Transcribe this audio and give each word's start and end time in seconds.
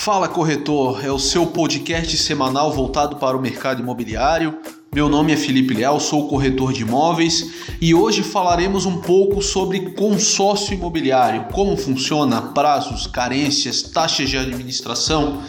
Fala 0.00 0.28
Corretor, 0.28 1.04
é 1.04 1.12
o 1.12 1.18
seu 1.18 1.46
podcast 1.46 2.16
semanal 2.16 2.72
voltado 2.72 3.16
para 3.16 3.36
o 3.36 3.40
mercado 3.40 3.82
imobiliário. 3.82 4.58
Meu 4.90 5.10
nome 5.10 5.30
é 5.34 5.36
Felipe 5.36 5.74
Leal, 5.74 6.00
sou 6.00 6.26
corretor 6.26 6.72
de 6.72 6.80
imóveis 6.80 7.52
e 7.82 7.94
hoje 7.94 8.22
falaremos 8.22 8.86
um 8.86 9.02
pouco 9.02 9.42
sobre 9.42 9.90
consórcio 9.90 10.72
imobiliário, 10.72 11.48
como 11.52 11.76
funciona, 11.76 12.40
prazos, 12.40 13.06
carências, 13.06 13.82
taxas 13.82 14.30
de 14.30 14.38
administração 14.38 15.42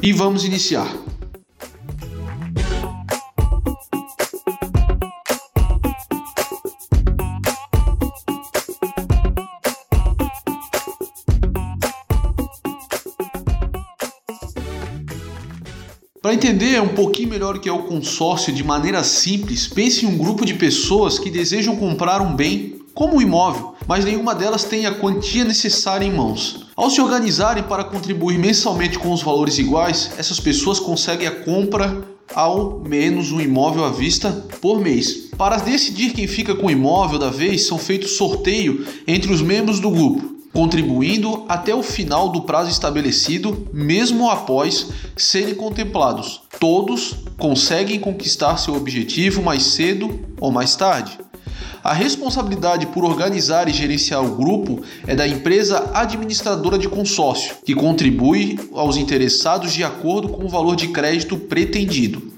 e 0.00 0.12
vamos 0.12 0.44
iniciar. 0.44 0.86
Para 16.32 16.38
entender 16.38 16.80
um 16.80 16.88
pouquinho 16.88 17.28
melhor 17.28 17.56
o 17.56 17.60
que 17.60 17.68
é 17.68 17.72
o 17.72 17.82
consórcio 17.82 18.54
de 18.54 18.64
maneira 18.64 19.04
simples, 19.04 19.66
pense 19.66 20.06
em 20.06 20.08
um 20.08 20.16
grupo 20.16 20.46
de 20.46 20.54
pessoas 20.54 21.18
que 21.18 21.28
desejam 21.28 21.76
comprar 21.76 22.22
um 22.22 22.34
bem, 22.34 22.80
como 22.94 23.16
um 23.16 23.20
imóvel, 23.20 23.74
mas 23.86 24.02
nenhuma 24.02 24.34
delas 24.34 24.64
tem 24.64 24.86
a 24.86 24.94
quantia 24.94 25.44
necessária 25.44 26.06
em 26.06 26.10
mãos. 26.10 26.68
Ao 26.74 26.88
se 26.88 27.02
organizarem 27.02 27.62
para 27.62 27.84
contribuir 27.84 28.38
mensalmente 28.38 28.98
com 28.98 29.12
os 29.12 29.22
valores 29.22 29.58
iguais, 29.58 30.10
essas 30.16 30.40
pessoas 30.40 30.80
conseguem 30.80 31.26
a 31.26 31.30
compra 31.32 32.02
ao 32.34 32.80
menos 32.80 33.30
um 33.30 33.38
imóvel 33.38 33.84
à 33.84 33.90
vista 33.90 34.30
por 34.62 34.80
mês. 34.80 35.28
Para 35.36 35.58
decidir 35.58 36.14
quem 36.14 36.26
fica 36.26 36.54
com 36.54 36.68
o 36.68 36.70
imóvel 36.70 37.18
da 37.18 37.28
vez, 37.28 37.66
são 37.66 37.76
feitos 37.76 38.12
sorteio 38.12 38.86
entre 39.06 39.30
os 39.30 39.42
membros 39.42 39.80
do 39.80 39.90
grupo 39.90 40.31
contribuindo 40.52 41.44
até 41.48 41.74
o 41.74 41.82
final 41.82 42.28
do 42.28 42.42
prazo 42.42 42.70
estabelecido, 42.70 43.68
mesmo 43.72 44.30
após 44.30 44.88
serem 45.16 45.54
contemplados. 45.54 46.42
Todos 46.60 47.16
conseguem 47.38 47.98
conquistar 47.98 48.58
seu 48.58 48.74
objetivo 48.74 49.42
mais 49.42 49.62
cedo 49.62 50.20
ou 50.38 50.52
mais 50.52 50.76
tarde. 50.76 51.18
A 51.82 51.92
responsabilidade 51.92 52.86
por 52.86 53.04
organizar 53.04 53.68
e 53.68 53.72
gerenciar 53.72 54.24
o 54.24 54.36
grupo 54.36 54.82
é 55.04 55.16
da 55.16 55.26
empresa 55.26 55.90
administradora 55.92 56.78
de 56.78 56.88
consórcio, 56.88 57.56
que 57.64 57.74
contribui 57.74 58.56
aos 58.72 58.96
interessados 58.96 59.72
de 59.72 59.82
acordo 59.82 60.28
com 60.28 60.44
o 60.44 60.48
valor 60.48 60.76
de 60.76 60.88
crédito 60.88 61.36
pretendido. 61.36 62.30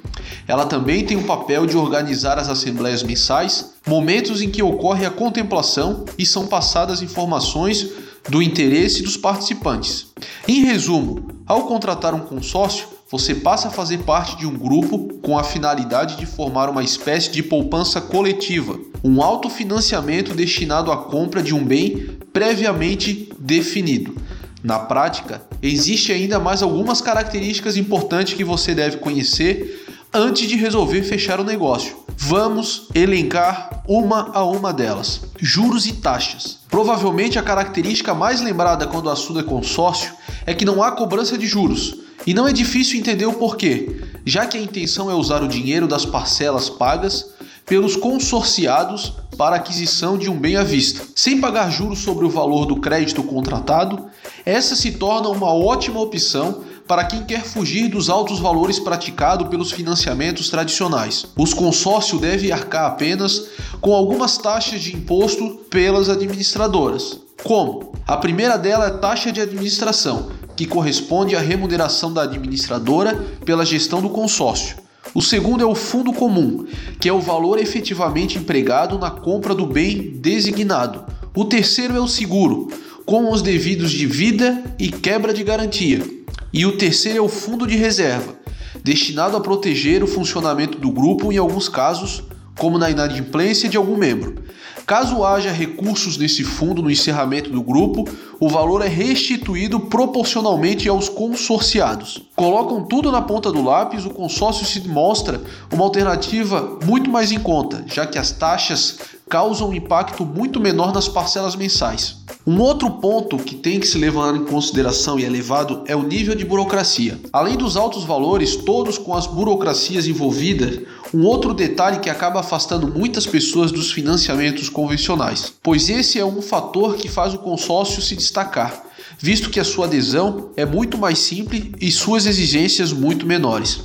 Ela 0.48 0.64
também 0.64 1.04
tem 1.04 1.16
o 1.16 1.24
papel 1.24 1.66
de 1.66 1.76
organizar 1.76 2.38
as 2.38 2.48
assembleias 2.48 3.02
mensais, 3.02 3.74
momentos 3.86 4.40
em 4.40 4.50
que 4.50 4.62
ocorre 4.62 5.04
a 5.04 5.10
contemplação 5.10 6.04
e 6.18 6.24
são 6.24 6.46
passadas 6.46 7.02
informações 7.02 7.86
do 8.28 8.42
interesse 8.42 9.02
dos 9.02 9.16
participantes. 9.16 10.06
Em 10.48 10.64
resumo, 10.64 11.26
ao 11.46 11.66
contratar 11.66 12.14
um 12.14 12.20
consórcio, 12.20 12.86
você 13.10 13.34
passa 13.34 13.68
a 13.68 13.70
fazer 13.70 13.98
parte 13.98 14.36
de 14.36 14.46
um 14.46 14.56
grupo 14.56 15.20
com 15.22 15.38
a 15.38 15.44
finalidade 15.44 16.16
de 16.16 16.26
formar 16.26 16.68
uma 16.68 16.82
espécie 16.82 17.30
de 17.30 17.42
poupança 17.42 18.00
coletiva, 18.00 18.78
um 19.04 19.22
autofinanciamento 19.22 20.34
destinado 20.34 20.90
à 20.90 20.96
compra 20.96 21.42
de 21.42 21.54
um 21.54 21.64
bem 21.64 22.18
previamente 22.32 23.30
definido. 23.38 24.16
Na 24.62 24.78
prática, 24.78 25.42
existe 25.62 26.10
ainda 26.10 26.40
mais 26.40 26.62
algumas 26.62 27.00
características 27.02 27.76
importantes 27.76 28.32
que 28.32 28.42
você 28.42 28.74
deve 28.74 28.96
conhecer 28.96 29.84
antes 30.12 30.48
de 30.48 30.56
resolver 30.56 31.02
fechar 31.02 31.38
o 31.38 31.44
negócio. 31.44 32.03
Vamos 32.16 32.88
elencar 32.94 33.82
uma 33.86 34.30
a 34.32 34.44
uma 34.44 34.72
delas. 34.72 35.22
Juros 35.38 35.86
e 35.86 35.92
taxas. 35.92 36.58
Provavelmente 36.70 37.38
a 37.38 37.42
característica 37.42 38.14
mais 38.14 38.40
lembrada 38.40 38.86
quando 38.86 39.06
o 39.06 39.10
assunto 39.10 39.40
é 39.40 39.42
consórcio 39.42 40.12
é 40.46 40.54
que 40.54 40.64
não 40.64 40.82
há 40.82 40.92
cobrança 40.92 41.36
de 41.36 41.46
juros. 41.46 41.96
E 42.26 42.32
não 42.32 42.48
é 42.48 42.52
difícil 42.52 42.98
entender 42.98 43.26
o 43.26 43.34
porquê, 43.34 44.00
já 44.24 44.46
que 44.46 44.56
a 44.56 44.60
intenção 44.60 45.10
é 45.10 45.14
usar 45.14 45.42
o 45.42 45.48
dinheiro 45.48 45.86
das 45.86 46.06
parcelas 46.06 46.70
pagas 46.70 47.26
pelos 47.66 47.96
consorciados 47.96 49.12
para 49.36 49.56
aquisição 49.56 50.16
de 50.16 50.30
um 50.30 50.38
bem 50.38 50.56
à 50.56 50.62
vista. 50.62 51.04
Sem 51.14 51.40
pagar 51.40 51.70
juros 51.70 51.98
sobre 51.98 52.24
o 52.24 52.30
valor 52.30 52.66
do 52.66 52.76
crédito 52.76 53.22
contratado, 53.22 54.06
essa 54.44 54.74
se 54.76 54.92
torna 54.92 55.28
uma 55.28 55.52
ótima 55.52 56.00
opção 56.00 56.62
para 56.86 57.04
quem 57.04 57.24
quer 57.24 57.44
fugir 57.44 57.88
dos 57.88 58.10
altos 58.10 58.38
valores 58.38 58.78
praticados 58.78 59.48
pelos 59.48 59.72
financiamentos 59.72 60.50
tradicionais. 60.50 61.26
Os 61.36 61.54
consórcios 61.54 62.20
devem 62.20 62.52
arcar 62.52 62.86
apenas 62.86 63.46
com 63.80 63.94
algumas 63.94 64.36
taxas 64.36 64.80
de 64.80 64.94
imposto 64.94 65.60
pelas 65.70 66.08
administradoras. 66.08 67.20
Como? 67.42 67.92
A 68.06 68.16
primeira 68.16 68.56
dela 68.56 68.86
é 68.86 68.90
taxa 68.90 69.32
de 69.32 69.40
administração, 69.40 70.30
que 70.56 70.66
corresponde 70.66 71.34
à 71.34 71.40
remuneração 71.40 72.12
da 72.12 72.22
administradora 72.22 73.14
pela 73.44 73.64
gestão 73.64 74.00
do 74.00 74.10
consórcio. 74.10 74.76
O 75.14 75.22
segundo 75.22 75.62
é 75.62 75.66
o 75.66 75.74
fundo 75.74 76.12
comum, 76.12 76.66
que 77.00 77.08
é 77.08 77.12
o 77.12 77.20
valor 77.20 77.58
efetivamente 77.58 78.38
empregado 78.38 78.98
na 78.98 79.10
compra 79.10 79.54
do 79.54 79.66
bem 79.66 80.12
designado. 80.16 81.04
O 81.34 81.44
terceiro 81.44 81.96
é 81.96 82.00
o 82.00 82.08
seguro, 82.08 82.68
com 83.04 83.30
os 83.30 83.42
devidos 83.42 83.90
de 83.90 84.06
vida 84.06 84.62
e 84.78 84.88
quebra 84.88 85.32
de 85.32 85.44
garantia. 85.44 86.23
E 86.52 86.64
o 86.66 86.76
terceiro 86.76 87.18
é 87.18 87.22
o 87.22 87.28
fundo 87.28 87.66
de 87.66 87.76
reserva, 87.76 88.34
destinado 88.82 89.36
a 89.36 89.40
proteger 89.40 90.02
o 90.02 90.06
funcionamento 90.06 90.78
do 90.78 90.90
grupo 90.90 91.32
em 91.32 91.36
alguns 91.36 91.68
casos, 91.68 92.22
como 92.58 92.78
na 92.78 92.90
inadimplência 92.90 93.68
de 93.68 93.76
algum 93.76 93.96
membro. 93.96 94.44
Caso 94.86 95.24
haja 95.24 95.50
recursos 95.50 96.18
nesse 96.18 96.44
fundo 96.44 96.82
no 96.82 96.90
encerramento 96.90 97.48
do 97.48 97.62
grupo, 97.62 98.04
o 98.38 98.50
valor 98.50 98.82
é 98.82 98.88
restituído 98.88 99.80
proporcionalmente 99.80 100.86
aos 100.88 101.08
consorciados. 101.08 102.22
Colocam 102.36 102.84
tudo 102.84 103.10
na 103.10 103.22
ponta 103.22 103.50
do 103.50 103.62
lápis, 103.62 104.04
o 104.04 104.10
consórcio 104.10 104.66
se 104.66 104.86
mostra 104.86 105.40
uma 105.72 105.84
alternativa 105.84 106.78
muito 106.84 107.08
mais 107.08 107.32
em 107.32 107.40
conta, 107.40 107.82
já 107.86 108.06
que 108.06 108.18
as 108.18 108.30
taxas 108.30 108.98
causam 109.28 109.70
um 109.70 109.74
impacto 109.74 110.24
muito 110.24 110.60
menor 110.60 110.92
nas 110.92 111.08
parcelas 111.08 111.56
mensais. 111.56 112.23
Um 112.46 112.60
outro 112.60 112.90
ponto 112.90 113.38
que 113.38 113.54
tem 113.54 113.80
que 113.80 113.86
se 113.86 113.96
levar 113.96 114.36
em 114.36 114.44
consideração 114.44 115.18
e 115.18 115.24
é 115.24 115.26
elevado 115.26 115.82
é 115.86 115.96
o 115.96 116.02
nível 116.02 116.34
de 116.34 116.44
burocracia. 116.44 117.18
Além 117.32 117.56
dos 117.56 117.74
altos 117.74 118.04
valores, 118.04 118.54
todos 118.54 118.98
com 118.98 119.14
as 119.14 119.26
burocracias 119.26 120.06
envolvidas, 120.06 120.80
um 121.14 121.24
outro 121.24 121.54
detalhe 121.54 122.00
que 122.00 122.10
acaba 122.10 122.40
afastando 122.40 122.86
muitas 122.86 123.26
pessoas 123.26 123.72
dos 123.72 123.90
financiamentos 123.90 124.68
convencionais, 124.68 125.54
pois 125.62 125.88
esse 125.88 126.18
é 126.18 126.24
um 126.24 126.42
fator 126.42 126.96
que 126.96 127.08
faz 127.08 127.32
o 127.32 127.38
consórcio 127.38 128.02
se 128.02 128.14
destacar, 128.14 128.84
visto 129.24 129.48
que 129.48 129.58
a 129.58 129.64
sua 129.64 129.86
adesão 129.86 130.50
é 130.54 130.66
muito 130.66 130.98
mais 130.98 131.18
simples 131.18 131.70
e 131.80 131.90
suas 131.90 132.26
exigências 132.26 132.92
muito 132.92 133.24
menores. 133.24 133.80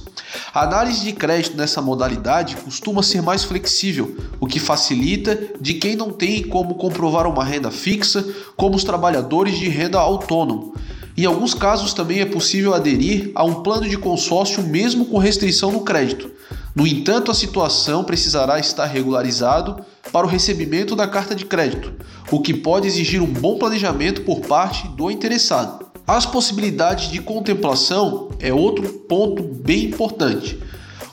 A 0.53 0.63
análise 0.63 1.01
de 1.01 1.13
crédito 1.13 1.55
nessa 1.55 1.81
modalidade 1.81 2.57
costuma 2.57 3.01
ser 3.01 3.21
mais 3.21 3.45
flexível, 3.45 4.17
o 4.37 4.45
que 4.45 4.59
facilita 4.59 5.39
de 5.61 5.75
quem 5.75 5.95
não 5.95 6.11
tem 6.11 6.43
como 6.43 6.75
comprovar 6.75 7.25
uma 7.25 7.45
renda 7.45 7.71
fixa, 7.71 8.21
como 8.57 8.75
os 8.75 8.83
trabalhadores 8.83 9.57
de 9.57 9.69
renda 9.69 9.97
autônomo. 9.97 10.75
Em 11.15 11.23
alguns 11.23 11.53
casos 11.53 11.93
também 11.93 12.19
é 12.19 12.25
possível 12.25 12.73
aderir 12.73 13.31
a 13.33 13.45
um 13.45 13.63
plano 13.63 13.87
de 13.87 13.97
consórcio 13.97 14.61
mesmo 14.61 15.05
com 15.05 15.17
restrição 15.19 15.71
no 15.71 15.85
crédito. 15.85 16.29
No 16.75 16.85
entanto, 16.85 17.31
a 17.31 17.35
situação 17.35 18.03
precisará 18.03 18.59
estar 18.59 18.85
regularizado 18.85 19.83
para 20.11 20.25
o 20.25 20.29
recebimento 20.29 20.95
da 20.95 21.07
carta 21.07 21.35
de 21.35 21.45
crédito, 21.45 21.93
o 22.31 22.39
que 22.39 22.53
pode 22.53 22.87
exigir 22.87 23.21
um 23.21 23.25
bom 23.25 23.57
planejamento 23.57 24.21
por 24.21 24.41
parte 24.41 24.87
do 24.89 25.09
interessado. 25.09 25.89
As 26.05 26.25
possibilidades 26.25 27.11
de 27.11 27.19
contemplação 27.21 28.29
é 28.39 28.53
outro 28.53 28.87
ponto 29.07 29.43
bem 29.43 29.85
importante. 29.85 30.59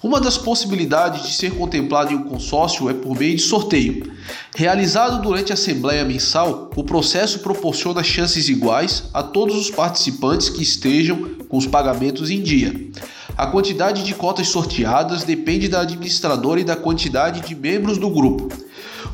Uma 0.02 0.20
das 0.20 0.38
possibilidades 0.38 1.26
de 1.26 1.32
ser 1.32 1.52
contemplado 1.52 2.12
em 2.12 2.16
um 2.16 2.24
consórcio 2.24 2.88
é 2.88 2.94
por 2.94 3.18
meio 3.18 3.34
de 3.34 3.42
sorteio. 3.42 4.12
Realizado 4.54 5.20
durante 5.22 5.52
a 5.52 5.54
assembleia 5.54 6.04
mensal, 6.04 6.70
o 6.76 6.84
processo 6.84 7.40
proporciona 7.40 8.04
chances 8.04 8.48
iguais 8.48 9.04
a 9.12 9.22
todos 9.22 9.56
os 9.56 9.70
participantes 9.70 10.48
que 10.48 10.62
estejam 10.62 11.36
com 11.48 11.56
os 11.56 11.66
pagamentos 11.66 12.30
em 12.30 12.42
dia. 12.42 12.72
A 13.36 13.46
quantidade 13.46 14.02
de 14.02 14.14
cotas 14.14 14.48
sorteadas 14.48 15.24
depende 15.24 15.68
da 15.68 15.80
administradora 15.80 16.60
e 16.60 16.64
da 16.64 16.76
quantidade 16.76 17.40
de 17.46 17.54
membros 17.54 17.98
do 17.98 18.08
grupo. 18.08 18.48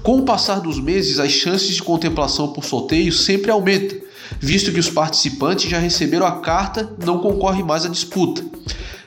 Com 0.02 0.18
o 0.18 0.24
passar 0.24 0.60
dos 0.60 0.80
meses, 0.80 1.18
as 1.18 1.32
chances 1.32 1.74
de 1.74 1.82
contemplação 1.82 2.52
por 2.52 2.64
sorteio 2.64 3.12
sempre 3.12 3.50
aumentam 3.50 4.02
visto 4.40 4.72
que 4.72 4.80
os 4.80 4.90
participantes 4.90 5.70
já 5.70 5.78
receberam 5.78 6.26
a 6.26 6.40
carta, 6.40 6.94
não 7.04 7.18
concorre 7.18 7.62
mais 7.62 7.84
à 7.84 7.88
disputa. 7.88 8.44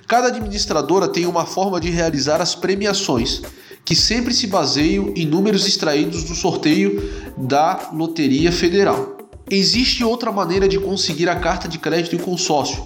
Cada 0.07 0.27
administradora 0.27 1.07
tem 1.07 1.25
uma 1.25 1.45
forma 1.45 1.79
de 1.79 1.89
realizar 1.89 2.41
as 2.41 2.53
premiações, 2.53 3.41
que 3.83 3.95
sempre 3.95 4.33
se 4.33 4.47
baseiam 4.47 5.13
em 5.15 5.25
números 5.25 5.68
extraídos 5.68 6.23
do 6.23 6.35
sorteio 6.35 7.01
da 7.38 7.89
Loteria 7.94 8.51
Federal. 8.51 9.18
Existe 9.50 10.03
outra 10.03 10.31
maneira 10.31 10.68
de 10.68 10.79
conseguir 10.79 11.29
a 11.29 11.35
carta 11.35 11.68
de 11.68 11.77
crédito 11.77 12.15
em 12.15 12.19
consórcio, 12.19 12.83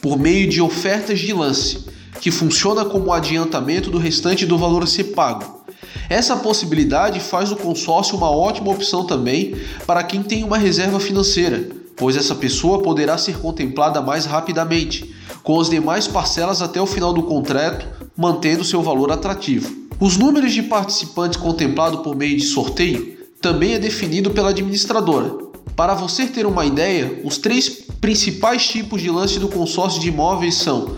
por 0.00 0.18
meio 0.18 0.48
de 0.48 0.60
ofertas 0.60 1.18
de 1.18 1.32
lance, 1.32 1.84
que 2.20 2.30
funciona 2.30 2.84
como 2.84 3.12
adiantamento 3.12 3.90
do 3.90 3.98
restante 3.98 4.46
do 4.46 4.58
valor 4.58 4.82
a 4.82 4.86
ser 4.86 5.04
pago. 5.04 5.60
Essa 6.08 6.36
possibilidade 6.36 7.20
faz 7.20 7.52
o 7.52 7.56
consórcio 7.56 8.16
uma 8.16 8.30
ótima 8.30 8.70
opção 8.70 9.04
também 9.04 9.54
para 9.86 10.02
quem 10.02 10.22
tem 10.22 10.42
uma 10.42 10.58
reserva 10.58 10.98
financeira, 10.98 11.68
pois 11.96 12.16
essa 12.16 12.34
pessoa 12.34 12.82
poderá 12.82 13.16
ser 13.16 13.38
contemplada 13.38 14.00
mais 14.00 14.26
rapidamente, 14.26 15.14
com 15.42 15.60
as 15.60 15.70
demais 15.70 16.06
parcelas 16.06 16.60
até 16.60 16.80
o 16.80 16.86
final 16.86 17.12
do 17.12 17.22
contrato, 17.22 17.86
mantendo 18.16 18.64
seu 18.64 18.82
valor 18.82 19.12
atrativo. 19.12 19.80
Os 20.00 20.16
números 20.16 20.52
de 20.52 20.62
participantes 20.62 21.38
contemplados 21.38 22.00
por 22.00 22.16
meio 22.16 22.36
de 22.36 22.44
sorteio 22.44 23.18
também 23.40 23.74
é 23.74 23.78
definido 23.78 24.30
pela 24.30 24.50
administradora. 24.50 25.50
Para 25.76 25.94
você 25.94 26.26
ter 26.26 26.44
uma 26.44 26.66
ideia, 26.66 27.20
os 27.24 27.38
três 27.38 27.68
principais 28.00 28.66
tipos 28.66 29.02
de 29.02 29.10
lance 29.10 29.38
do 29.38 29.48
consórcio 29.48 30.00
de 30.00 30.08
imóveis 30.08 30.56
são 30.56 30.96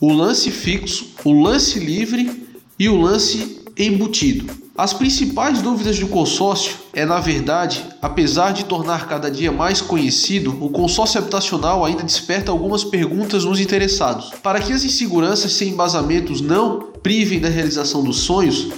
o 0.00 0.12
lance 0.12 0.50
fixo, 0.50 1.10
o 1.24 1.42
lance 1.42 1.78
livre 1.78 2.48
e 2.78 2.88
o 2.88 3.00
lance 3.00 3.60
embutido. 3.76 4.58
As 4.76 4.94
principais 4.94 5.60
dúvidas 5.60 5.98
do 5.98 6.08
consórcio 6.08 6.74
é, 6.94 7.04
na 7.04 7.20
verdade, 7.20 7.84
apesar 8.00 8.52
de 8.52 8.64
tornar 8.64 9.06
cada 9.06 9.30
dia 9.30 9.52
mais 9.52 9.82
conhecido, 9.82 10.56
o 10.58 10.70
consórcio 10.70 11.20
habitacional 11.20 11.84
ainda 11.84 12.02
desperta 12.02 12.50
algumas 12.50 12.82
perguntas 12.82 13.44
nos 13.44 13.60
interessados. 13.60 14.30
Para 14.42 14.58
que 14.58 14.72
as 14.72 14.82
inseguranças 14.82 15.52
sem 15.52 15.68
embasamentos 15.68 16.40
não 16.40 16.80
privem 17.02 17.40
da 17.40 17.50
realização 17.50 18.02
dos 18.02 18.20
sonhos, 18.20 18.68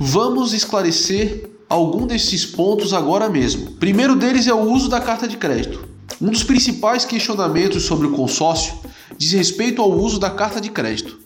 vamos 0.00 0.52
esclarecer 0.52 1.48
algum 1.68 2.08
desses 2.08 2.44
pontos 2.44 2.92
agora 2.92 3.28
mesmo. 3.28 3.70
Primeiro 3.72 4.16
deles 4.16 4.48
é 4.48 4.52
o 4.52 4.68
uso 4.68 4.88
da 4.88 5.00
carta 5.00 5.28
de 5.28 5.36
crédito. 5.36 5.91
Um 6.20 6.30
dos 6.30 6.44
principais 6.44 7.04
questionamentos 7.04 7.84
sobre 7.84 8.06
o 8.06 8.12
consórcio 8.12 8.74
diz 9.16 9.32
respeito 9.32 9.82
ao 9.82 9.90
uso 9.90 10.18
da 10.18 10.30
carta 10.30 10.60
de 10.60 10.70
crédito. 10.70 11.18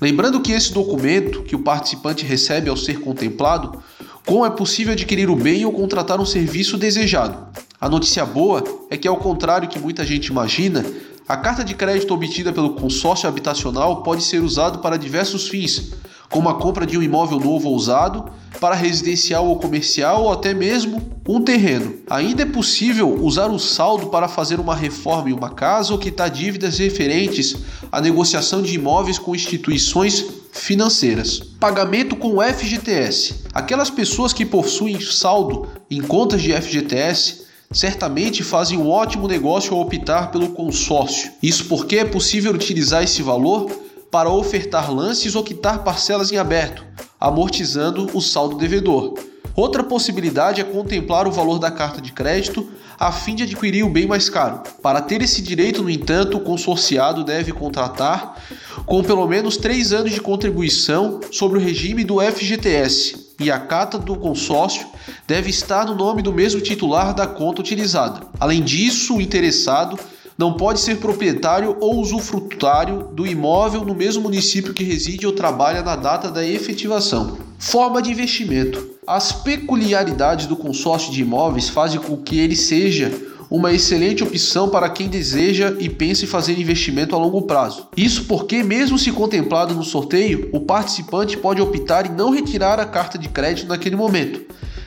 Lembrando 0.00 0.40
que 0.40 0.52
esse 0.52 0.72
documento 0.72 1.42
que 1.42 1.56
o 1.56 1.60
participante 1.62 2.24
recebe 2.24 2.68
ao 2.68 2.76
ser 2.76 3.00
contemplado, 3.00 3.82
como 4.26 4.44
é 4.44 4.50
possível 4.50 4.92
adquirir 4.92 5.30
o 5.30 5.36
bem 5.36 5.64
ou 5.64 5.72
contratar 5.72 6.20
um 6.20 6.26
serviço 6.26 6.76
desejado. 6.76 7.48
A 7.80 7.88
notícia 7.88 8.24
boa 8.24 8.62
é 8.90 8.96
que, 8.96 9.06
ao 9.06 9.16
contrário 9.16 9.68
que 9.68 9.78
muita 9.78 10.04
gente 10.04 10.26
imagina, 10.26 10.84
a 11.28 11.36
carta 11.36 11.64
de 11.64 11.74
crédito 11.74 12.12
obtida 12.12 12.52
pelo 12.52 12.74
consórcio 12.74 13.28
habitacional 13.28 14.02
pode 14.02 14.22
ser 14.22 14.42
usada 14.42 14.78
para 14.78 14.96
diversos 14.96 15.48
fins, 15.48 15.92
como 16.34 16.48
a 16.48 16.54
compra 16.54 16.84
de 16.84 16.98
um 16.98 17.02
imóvel 17.02 17.38
novo 17.38 17.68
ou 17.68 17.76
usado, 17.76 18.24
para 18.58 18.74
residencial 18.74 19.46
ou 19.46 19.54
comercial 19.54 20.24
ou 20.24 20.32
até 20.32 20.52
mesmo 20.52 21.00
um 21.28 21.40
terreno. 21.40 21.94
Ainda 22.10 22.42
é 22.42 22.46
possível 22.46 23.22
usar 23.22 23.46
o 23.52 23.58
saldo 23.60 24.08
para 24.08 24.26
fazer 24.26 24.58
uma 24.58 24.74
reforma 24.74 25.30
em 25.30 25.32
uma 25.32 25.50
casa 25.50 25.92
ou 25.92 25.98
quitar 25.98 26.28
dívidas 26.28 26.78
referentes 26.78 27.54
à 27.92 28.00
negociação 28.00 28.62
de 28.62 28.74
imóveis 28.74 29.16
com 29.16 29.32
instituições 29.32 30.26
financeiras. 30.50 31.38
Pagamento 31.60 32.16
com 32.16 32.42
FGTS. 32.42 33.44
Aquelas 33.54 33.88
pessoas 33.88 34.32
que 34.32 34.44
possuem 34.44 35.00
saldo 35.00 35.68
em 35.88 36.00
contas 36.00 36.42
de 36.42 36.52
FGTS 36.52 37.44
certamente 37.70 38.42
fazem 38.42 38.76
um 38.76 38.90
ótimo 38.90 39.28
negócio 39.28 39.72
ao 39.72 39.82
optar 39.82 40.32
pelo 40.32 40.48
consórcio. 40.48 41.30
Isso 41.40 41.66
porque 41.66 41.98
é 41.98 42.04
possível 42.04 42.52
utilizar 42.52 43.04
esse 43.04 43.22
valor 43.22 43.83
para 44.14 44.30
ofertar 44.30 44.94
lances 44.94 45.34
ou 45.34 45.42
quitar 45.42 45.82
parcelas 45.82 46.30
em 46.30 46.36
aberto, 46.36 46.84
amortizando 47.20 48.08
o 48.14 48.20
saldo 48.20 48.56
devedor. 48.56 49.14
Outra 49.56 49.82
possibilidade 49.82 50.60
é 50.60 50.64
contemplar 50.64 51.26
o 51.26 51.32
valor 51.32 51.58
da 51.58 51.68
carta 51.68 52.00
de 52.00 52.12
crédito 52.12 52.64
a 52.96 53.10
fim 53.10 53.34
de 53.34 53.42
adquirir 53.42 53.84
o 53.84 53.90
bem 53.90 54.06
mais 54.06 54.28
caro. 54.30 54.62
Para 54.80 55.00
ter 55.00 55.20
esse 55.20 55.42
direito, 55.42 55.82
no 55.82 55.90
entanto, 55.90 56.36
o 56.36 56.40
consorciado 56.40 57.24
deve 57.24 57.50
contratar 57.50 58.40
com 58.86 59.02
pelo 59.02 59.26
menos 59.26 59.56
três 59.56 59.92
anos 59.92 60.12
de 60.12 60.20
contribuição 60.20 61.18
sobre 61.32 61.58
o 61.58 61.60
regime 61.60 62.04
do 62.04 62.20
FGTS 62.20 63.34
e 63.40 63.50
a 63.50 63.58
carta 63.58 63.98
do 63.98 64.14
consórcio 64.14 64.86
deve 65.26 65.50
estar 65.50 65.86
no 65.86 65.96
nome 65.96 66.22
do 66.22 66.32
mesmo 66.32 66.60
titular 66.60 67.12
da 67.12 67.26
conta 67.26 67.60
utilizada. 67.60 68.28
Além 68.38 68.62
disso, 68.62 69.16
o 69.16 69.20
interessado 69.20 69.98
não 70.36 70.54
pode 70.54 70.80
ser 70.80 70.96
proprietário 70.96 71.76
ou 71.80 72.00
usufrutuário 72.00 73.08
do 73.12 73.26
imóvel 73.26 73.84
no 73.84 73.94
mesmo 73.94 74.22
município 74.22 74.74
que 74.74 74.82
reside 74.82 75.26
ou 75.26 75.32
trabalha 75.32 75.82
na 75.82 75.96
data 75.96 76.30
da 76.30 76.44
efetivação. 76.44 77.38
Forma 77.58 78.02
de 78.02 78.10
investimento. 78.10 78.90
As 79.06 79.32
peculiaridades 79.32 80.46
do 80.46 80.56
consórcio 80.56 81.12
de 81.12 81.22
imóveis 81.22 81.68
fazem 81.68 82.00
com 82.00 82.16
que 82.16 82.38
ele 82.38 82.56
seja 82.56 83.12
uma 83.50 83.72
excelente 83.72 84.24
opção 84.24 84.68
para 84.68 84.88
quem 84.88 85.08
deseja 85.08 85.76
e 85.78 85.88
pensa 85.88 86.24
em 86.24 86.28
fazer 86.28 86.58
investimento 86.58 87.14
a 87.14 87.18
longo 87.18 87.42
prazo. 87.42 87.86
Isso 87.96 88.24
porque, 88.24 88.64
mesmo 88.64 88.98
se 88.98 89.12
contemplado 89.12 89.74
no 89.74 89.84
sorteio, 89.84 90.48
o 90.52 90.60
participante 90.60 91.36
pode 91.36 91.60
optar 91.60 92.06
em 92.06 92.14
não 92.14 92.30
retirar 92.30 92.80
a 92.80 92.86
carta 92.86 93.16
de 93.16 93.28
crédito 93.28 93.68
naquele 93.68 93.94
momento. 93.94 94.40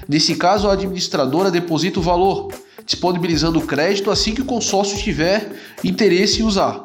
Nesse 0.07 0.35
caso, 0.35 0.67
a 0.67 0.73
administradora 0.73 1.51
deposita 1.51 1.99
o 1.99 2.03
valor, 2.03 2.49
disponibilizando 2.87 3.59
o 3.59 3.67
crédito 3.67 4.09
assim 4.09 4.33
que 4.33 4.41
o 4.41 4.45
consórcio 4.45 4.97
tiver 4.97 5.51
interesse 5.83 6.41
em 6.41 6.45
usar. 6.45 6.83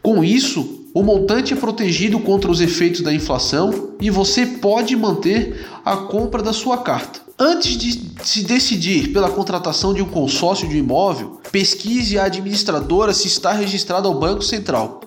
Com 0.00 0.22
isso, 0.22 0.86
o 0.94 1.02
montante 1.02 1.52
é 1.52 1.56
protegido 1.56 2.20
contra 2.20 2.48
os 2.48 2.60
efeitos 2.60 3.00
da 3.00 3.12
inflação 3.12 3.90
e 4.00 4.08
você 4.10 4.46
pode 4.46 4.94
manter 4.94 5.66
a 5.84 5.96
compra 5.96 6.40
da 6.40 6.52
sua 6.52 6.78
carta. 6.78 7.20
Antes 7.36 7.76
de 7.76 8.12
se 8.22 8.44
decidir 8.44 9.12
pela 9.12 9.28
contratação 9.28 9.92
de 9.92 10.00
um 10.00 10.08
consórcio 10.08 10.68
de 10.68 10.78
imóvel, 10.78 11.40
pesquise 11.50 12.16
a 12.16 12.26
administradora 12.26 13.12
se 13.12 13.26
está 13.26 13.52
registrada 13.52 14.06
ao 14.06 14.14
Banco 14.14 14.42
Central. 14.42 15.00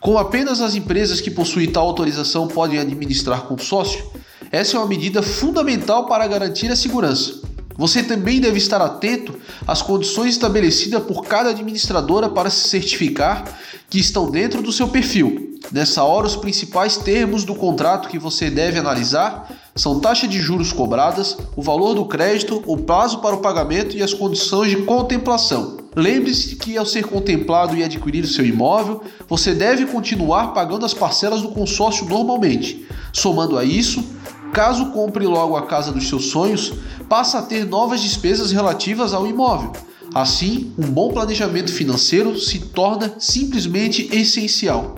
Como 0.00 0.16
apenas 0.16 0.60
as 0.60 0.76
empresas 0.76 1.20
que 1.20 1.30
possuem 1.30 1.72
tal 1.72 1.88
autorização 1.88 2.46
podem 2.46 2.78
administrar 2.78 3.42
consórcio, 3.42 4.04
essa 4.52 4.76
é 4.76 4.78
uma 4.78 4.86
medida 4.86 5.22
fundamental 5.22 6.06
para 6.06 6.26
garantir 6.28 6.70
a 6.70 6.76
segurança. 6.76 7.41
Você 7.76 8.02
também 8.02 8.40
deve 8.40 8.58
estar 8.58 8.80
atento 8.80 9.34
às 9.66 9.82
condições 9.82 10.30
estabelecidas 10.34 11.02
por 11.04 11.24
cada 11.24 11.50
administradora 11.50 12.28
para 12.28 12.50
se 12.50 12.68
certificar 12.68 13.58
que 13.88 13.98
estão 13.98 14.30
dentro 14.30 14.62
do 14.62 14.72
seu 14.72 14.88
perfil. 14.88 15.58
Nessa 15.70 16.02
hora, 16.02 16.26
os 16.26 16.36
principais 16.36 16.96
termos 16.96 17.44
do 17.44 17.54
contrato 17.54 18.08
que 18.08 18.18
você 18.18 18.50
deve 18.50 18.78
analisar 18.78 19.50
são 19.74 20.00
taxa 20.00 20.28
de 20.28 20.38
juros 20.38 20.72
cobradas, 20.72 21.36
o 21.56 21.62
valor 21.62 21.94
do 21.94 22.04
crédito, 22.04 22.62
o 22.66 22.76
prazo 22.76 23.20
para 23.20 23.34
o 23.34 23.40
pagamento 23.40 23.96
e 23.96 24.02
as 24.02 24.12
condições 24.12 24.70
de 24.70 24.76
contemplação. 24.82 25.78
Lembre-se 25.94 26.56
que 26.56 26.76
ao 26.76 26.86
ser 26.86 27.04
contemplado 27.04 27.76
e 27.76 27.84
adquirir 27.84 28.24
o 28.24 28.28
seu 28.28 28.44
imóvel, 28.44 29.02
você 29.28 29.54
deve 29.54 29.86
continuar 29.86 30.48
pagando 30.48 30.84
as 30.84 30.94
parcelas 30.94 31.42
do 31.42 31.48
consórcio 31.48 32.06
normalmente. 32.06 32.86
Somando 33.12 33.58
a 33.58 33.64
isso, 33.64 34.04
Caso 34.52 34.90
compre 34.90 35.26
logo 35.26 35.56
a 35.56 35.66
casa 35.66 35.90
dos 35.90 36.08
seus 36.08 36.26
sonhos, 36.26 36.74
passa 37.08 37.38
a 37.38 37.42
ter 37.42 37.64
novas 37.64 38.02
despesas 38.02 38.52
relativas 38.52 39.14
ao 39.14 39.26
imóvel. 39.26 39.72
Assim, 40.14 40.74
um 40.76 40.82
bom 40.82 41.10
planejamento 41.10 41.72
financeiro 41.72 42.38
se 42.38 42.58
torna 42.58 43.14
simplesmente 43.18 44.14
essencial. 44.14 44.96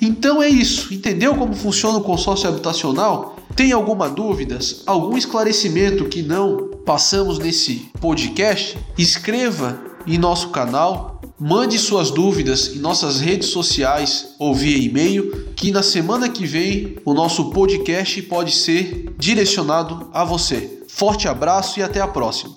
Então 0.00 0.42
é 0.42 0.48
isso. 0.48 0.92
Entendeu 0.92 1.36
como 1.36 1.54
funciona 1.54 1.98
o 1.98 2.02
consórcio 2.02 2.48
habitacional? 2.48 3.36
Tem 3.54 3.70
alguma 3.70 4.08
dúvida? 4.08 4.58
Algum 4.84 5.16
esclarecimento 5.16 6.06
que 6.06 6.22
não 6.22 6.70
passamos 6.84 7.38
nesse 7.38 7.88
podcast? 8.00 8.76
Escreva 8.96 9.80
em 10.08 10.18
nosso 10.18 10.48
canal 10.48 11.17
Mande 11.40 11.78
suas 11.78 12.10
dúvidas 12.10 12.74
em 12.74 12.80
nossas 12.80 13.20
redes 13.20 13.50
sociais 13.50 14.34
ou 14.40 14.52
via 14.52 14.76
e-mail, 14.76 15.52
que 15.54 15.70
na 15.70 15.84
semana 15.84 16.28
que 16.28 16.44
vem 16.44 16.96
o 17.04 17.14
nosso 17.14 17.50
podcast 17.50 18.20
pode 18.22 18.50
ser 18.52 19.14
direcionado 19.16 20.10
a 20.12 20.24
você. 20.24 20.82
Forte 20.88 21.28
abraço 21.28 21.78
e 21.78 21.82
até 21.82 22.00
a 22.00 22.08
próxima. 22.08 22.56